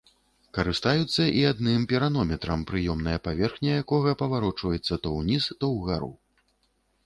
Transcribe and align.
Карыстаюцца 0.57 1.23
і 1.41 1.43
адным 1.49 1.83
піранометрам, 1.91 2.65
прыёмная 2.73 3.15
паверхня 3.29 3.71
якога 3.85 4.17
паварочваецца 4.25 4.93
то 5.07 5.15
ўніз, 5.21 5.43
то 5.61 5.65
ўгару. 5.79 6.13